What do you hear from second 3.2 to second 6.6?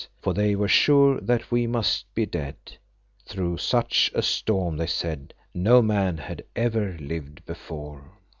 Through such a storm, they said, no man had